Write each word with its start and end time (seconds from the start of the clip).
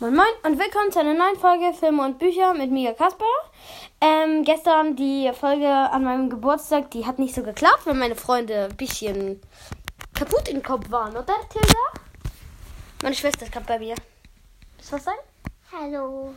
Moin 0.00 0.14
Moin 0.14 0.32
und 0.44 0.58
willkommen 0.58 0.90
zu 0.90 0.98
einer 1.00 1.12
neuen 1.12 1.36
Folge 1.36 1.74
Filme 1.78 2.02
und 2.02 2.18
Bücher 2.18 2.54
mit 2.54 2.70
mir, 2.70 2.94
Kasper. 2.94 3.26
Ähm, 4.00 4.44
gestern 4.44 4.96
die 4.96 5.30
Folge 5.38 5.68
an 5.68 6.04
meinem 6.04 6.30
Geburtstag, 6.30 6.90
die 6.92 7.04
hat 7.04 7.18
nicht 7.18 7.34
so 7.34 7.42
geklappt, 7.42 7.84
weil 7.84 7.92
meine 7.92 8.16
Freunde 8.16 8.70
ein 8.70 8.76
bisschen 8.78 9.42
kaputt 10.14 10.48
im 10.48 10.62
Kopf 10.62 10.90
waren, 10.90 11.10
oder, 11.10 11.34
Tilda? 11.50 12.00
Meine 13.02 13.14
Schwester 13.14 13.42
ist 13.42 13.52
gerade 13.52 13.66
bei 13.66 13.78
mir. 13.78 13.94
Ist 14.78 14.90
was 14.90 15.04
sein? 15.04 15.16
Hallo. 15.70 16.32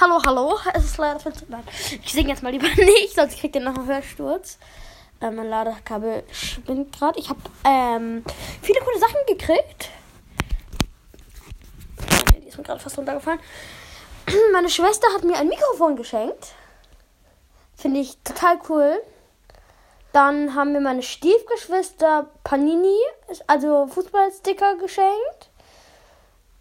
Hallo, 0.00 0.20
hallo. 0.26 0.58
Es 0.74 0.86
ist 0.86 0.98
leider 0.98 1.20
viel 1.20 1.32
zu 1.34 1.44
Nein, 1.48 1.62
ich 2.02 2.12
singe 2.12 2.30
jetzt 2.30 2.42
mal 2.42 2.50
lieber 2.50 2.66
nicht, 2.76 3.14
sonst 3.14 3.38
kriegt 3.38 3.54
ihr 3.54 3.62
noch 3.62 3.76
einen 3.76 3.86
Hörsturz. 3.86 4.58
Äh, 5.20 5.30
mein 5.30 5.48
Ladekabel 5.48 6.24
spinnt 6.32 6.90
gerade. 6.98 7.16
Ich 7.20 7.28
habe 7.28 7.38
ähm, 7.64 8.24
viele 8.60 8.80
coole 8.80 8.98
Sachen 8.98 9.20
gekriegt. 9.28 9.88
Mir 12.58 12.64
gerade 12.64 12.80
fast 12.80 12.98
runtergefallen. 12.98 13.40
Meine 14.52 14.68
Schwester 14.68 15.06
hat 15.14 15.24
mir 15.24 15.36
ein 15.36 15.48
Mikrofon 15.48 15.96
geschenkt. 15.96 16.48
Finde 17.76 18.00
ich 18.00 18.18
total 18.24 18.58
cool. 18.68 19.00
Dann 20.12 20.54
haben 20.54 20.72
mir 20.72 20.80
meine 20.80 21.02
Stiefgeschwister 21.02 22.28
Panini, 22.42 22.98
also 23.46 23.86
Fußballsticker 23.86 24.76
geschenkt. 24.76 25.50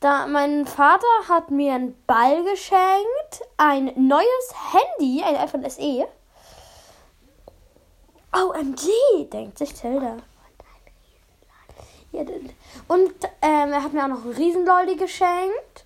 Da, 0.00 0.26
mein 0.26 0.66
Vater 0.66 1.06
hat 1.28 1.50
mir 1.50 1.74
einen 1.74 2.02
Ball 2.06 2.42
geschenkt, 2.42 3.42
ein 3.56 3.92
neues 3.96 4.54
Handy, 4.72 5.22
ein 5.22 5.36
iPhone 5.36 5.68
SE. 5.70 6.08
OMG, 8.32 9.30
denkt 9.30 9.58
sich 9.58 9.72
Tilda. 9.74 10.16
Und 12.88 13.12
ähm, 13.42 13.72
er 13.72 13.82
hat 13.82 13.92
mir 13.92 14.04
auch 14.04 14.08
noch 14.08 14.24
einen 14.24 14.34
Riesenlolli 14.34 14.96
geschenkt, 14.96 15.84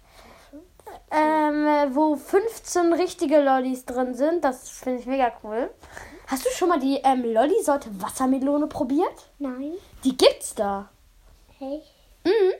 ähm, 1.10 1.94
wo 1.94 2.16
15 2.16 2.92
richtige 2.92 3.40
Lollis 3.40 3.84
drin 3.84 4.14
sind. 4.14 4.44
Das 4.44 4.68
finde 4.68 5.00
ich 5.00 5.06
mega 5.06 5.32
cool. 5.42 5.70
Hast 6.26 6.44
du 6.44 6.50
schon 6.50 6.68
mal 6.68 6.78
die 6.78 7.00
ähm, 7.04 7.24
Lolli-Sorte 7.24 7.88
Wassermelone 8.02 8.66
probiert? 8.66 9.30
Nein. 9.38 9.72
Die 10.04 10.16
gibt's 10.16 10.54
da. 10.54 10.88
Hey. 11.58 11.82
Mhm. 12.24 12.52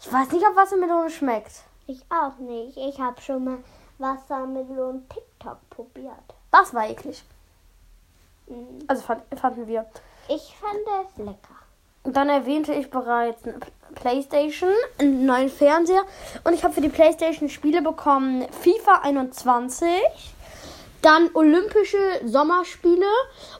Ich 0.00 0.12
weiß 0.12 0.30
nicht, 0.32 0.46
ob 0.46 0.56
Wassermelone 0.56 1.10
schmeckt. 1.10 1.52
Ich 1.86 2.00
auch 2.08 2.38
nicht. 2.38 2.76
Ich 2.76 2.98
habe 2.98 3.20
schon 3.20 3.44
mal 3.44 3.58
Wassermelon 3.98 5.06
TikTok 5.08 5.58
probiert. 5.68 6.14
Das 6.50 6.72
war 6.72 6.88
eklig. 6.88 7.22
Mhm. 8.46 8.84
Also 8.86 9.02
fand, 9.02 9.22
fanden 9.38 9.66
wir. 9.66 9.86
Ich 10.28 10.54
fand 10.60 10.80
es 11.06 11.16
lecker. 11.24 11.58
Dann 12.04 12.28
erwähnte 12.28 12.72
ich 12.72 12.90
bereits 12.90 13.44
eine 13.44 13.58
Playstation, 13.94 14.74
einen 14.98 15.24
neuen 15.26 15.48
Fernseher. 15.48 16.04
Und 16.44 16.52
ich 16.52 16.64
habe 16.64 16.74
für 16.74 16.80
die 16.80 16.90
Playstation 16.90 17.48
Spiele 17.48 17.82
bekommen 17.82 18.46
FIFA 18.50 19.00
21. 19.02 19.88
Dann 21.00 21.30
Olympische 21.34 21.98
Sommerspiele. 22.24 23.06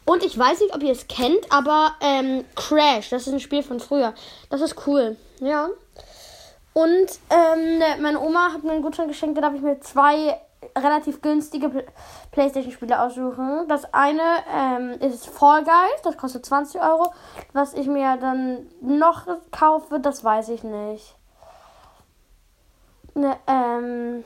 Und 0.05 0.23
ich 0.23 0.39
weiß 0.39 0.61
nicht, 0.61 0.75
ob 0.75 0.83
ihr 0.83 0.93
es 0.93 1.09
kennt, 1.09 1.51
aber 1.51 1.93
ähm, 2.01 2.45
Crash. 2.55 3.11
Das 3.11 3.27
ist 3.27 3.33
ein 3.33 3.41
Spiel 3.41 3.63
von 3.63 3.81
früher. 3.81 4.13
Das 4.51 4.61
ist 4.61 4.87
cool. 4.87 5.17
Ja. 5.41 5.69
Und 6.75 7.09
ähm, 7.31 7.83
meine 8.01 8.21
Oma 8.21 8.53
hat 8.53 8.63
mir 8.63 8.73
einen 8.73 8.83
Gutschein 8.83 9.09
geschenkt. 9.09 9.37
Da 9.37 9.43
darf 9.43 9.55
ich 9.55 9.63
mir 9.63 9.81
zwei 9.81 10.39
relativ 10.77 11.23
günstige 11.23 11.69
Pl- 11.69 11.87
Playstation-Spiele 12.33 13.01
aussuchen. 13.01 13.67
Das 13.69 13.93
eine 13.93 14.23
ähm, 14.55 14.91
ist 15.01 15.27
Fall 15.27 15.65
Guys. 15.65 16.03
Das 16.03 16.17
kostet 16.17 16.45
20 16.45 16.81
Euro. 16.81 17.13
Was 17.53 17.75
ich 17.75 17.87
mir 17.87 18.17
dann 18.17 18.67
noch 18.81 19.27
kaufe, 19.51 20.01
das 20.01 20.25
weiß 20.25 20.49
ich 20.51 20.65
nicht. 20.65 21.17
Ne, 23.15 23.37
ähm, 23.47 24.25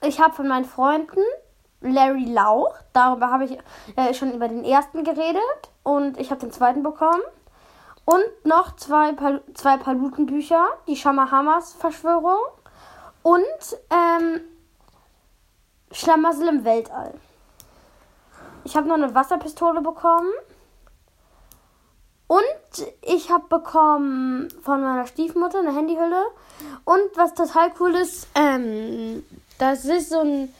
ich 0.00 0.20
habe 0.20 0.34
von 0.34 0.48
meinen 0.48 0.64
Freunden 0.64 1.20
Larry 1.80 2.24
Lauch, 2.24 2.74
darüber 2.92 3.30
habe 3.30 3.44
ich 3.44 3.58
äh, 3.96 4.14
schon 4.14 4.32
über 4.32 4.48
den 4.48 4.64
ersten 4.64 5.04
geredet 5.04 5.42
und 5.82 6.18
ich 6.18 6.30
habe 6.30 6.40
den 6.40 6.50
zweiten 6.52 6.82
bekommen. 6.82 7.20
Und 8.04 8.24
noch 8.44 8.74
zwei, 8.76 9.12
Pal 9.12 9.42
zwei 9.52 9.76
Palutenbücher, 9.76 10.66
die 10.86 10.96
Shamahamas 10.96 11.74
Verschwörung 11.74 12.38
und 13.22 13.44
ähm, 13.90 14.40
Schlamassel 15.92 16.48
im 16.48 16.64
Weltall. 16.64 17.14
Ich 18.64 18.76
habe 18.76 18.88
noch 18.88 18.96
eine 18.96 19.14
Wasserpistole 19.14 19.80
bekommen. 19.80 20.30
Und 22.26 22.86
ich 23.00 23.30
habe 23.30 23.48
bekommen 23.48 24.48
von 24.62 24.82
meiner 24.82 25.06
Stiefmutter 25.06 25.60
eine 25.60 25.74
Handyhülle. 25.74 26.26
Und 26.84 27.00
was 27.14 27.32
total 27.34 27.72
cool 27.80 27.94
ist, 27.94 28.28
ähm, 28.34 29.24
das 29.58 29.86
ist 29.86 30.10
so 30.10 30.20
ein 30.20 30.52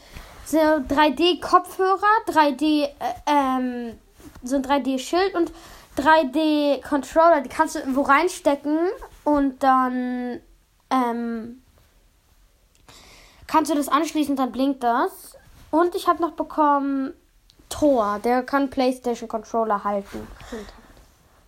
so 0.47 0.57
3D-Kopfhörer, 0.57 2.25
3D, 2.27 2.85
äh, 2.85 2.89
ähm, 3.27 3.99
so 4.43 4.57
ein 4.57 4.63
3D-Schild 4.63 5.35
und 5.35 5.53
3D-Controller. 5.99 7.43
Die 7.43 7.51
kannst 7.51 7.75
du 7.75 7.81
irgendwo 7.81 8.01
reinstecken 8.01 8.79
und 9.25 9.63
dann 9.63 10.41
ähm, 10.89 11.63
kannst 13.49 13.73
du 13.73 13.75
das 13.75 13.89
anschließen, 13.89 14.37
dann 14.37 14.53
blinkt 14.53 14.85
das. 14.85 15.37
Und 15.73 15.97
ich 15.97 16.07
habe 16.07 16.23
noch 16.23 16.33
bekommen 16.33 17.13
Thor, 17.69 18.21
der 18.23 18.43
kann 18.45 18.71
PlayStation 18.71 19.29
Controller 19.29 19.83
halten. 19.83 20.27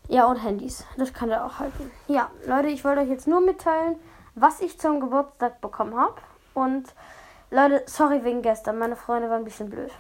Ja, 0.09 0.27
und 0.27 0.37
Handys. 0.37 0.85
Das 0.97 1.13
kann 1.13 1.31
er 1.31 1.45
auch 1.47 1.61
halten. 1.61 1.91
Ja, 2.09 2.31
Leute, 2.47 2.69
ich 2.69 2.85
wollte 2.85 3.03
euch 3.03 3.09
jetzt 3.09 3.29
nur 3.29 3.41
mitteilen, 3.41 3.97
was 4.35 4.61
ich 4.61 4.79
zum 4.79 5.01
Geburtstag 5.01 5.61
bekommen 5.61 5.97
habe. 5.97 6.17
Und 6.53 6.93
Leute, 7.51 7.85
sorry 7.87 8.25
wegen 8.25 8.43
gestern. 8.43 8.79
Meine 8.79 8.97
Freunde 8.97 9.31
waren 9.31 9.43
ein 9.43 9.45
bisschen 9.45 9.71
blöd. 9.71 9.93